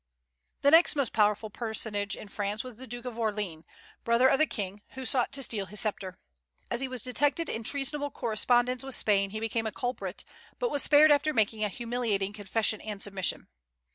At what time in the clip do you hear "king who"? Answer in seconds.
4.47-5.05